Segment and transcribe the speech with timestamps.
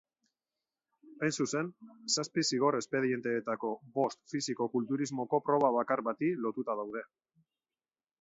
[1.25, 1.67] Hain zuzen,
[2.15, 3.69] zazpi zigor espedienteetako
[3.99, 7.05] bost fisiko-kulturismoko proba bakar bati lotuta daude.